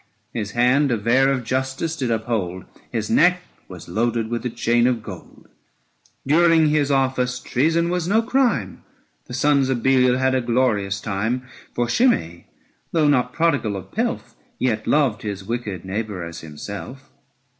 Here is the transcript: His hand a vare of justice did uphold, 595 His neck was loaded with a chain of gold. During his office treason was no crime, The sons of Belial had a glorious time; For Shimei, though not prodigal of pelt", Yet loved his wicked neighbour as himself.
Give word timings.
His 0.33 0.53
hand 0.53 0.89
a 0.89 0.97
vare 0.97 1.31
of 1.31 1.43
justice 1.43 1.95
did 1.95 2.09
uphold, 2.09 2.63
595 2.91 2.91
His 2.93 3.09
neck 3.11 3.41
was 3.67 3.87
loaded 3.87 4.31
with 4.31 4.43
a 4.43 4.49
chain 4.49 4.87
of 4.87 5.03
gold. 5.03 5.47
During 6.25 6.69
his 6.69 6.89
office 6.89 7.37
treason 7.37 7.87
was 7.91 8.07
no 8.07 8.23
crime, 8.23 8.83
The 9.27 9.35
sons 9.35 9.69
of 9.69 9.83
Belial 9.83 10.17
had 10.17 10.33
a 10.33 10.41
glorious 10.41 10.99
time; 11.01 11.43
For 11.75 11.87
Shimei, 11.87 12.47
though 12.91 13.07
not 13.07 13.31
prodigal 13.31 13.75
of 13.75 13.91
pelt", 13.91 14.33
Yet 14.57 14.87
loved 14.87 15.21
his 15.21 15.43
wicked 15.43 15.85
neighbour 15.85 16.25
as 16.25 16.39
himself. 16.39 17.11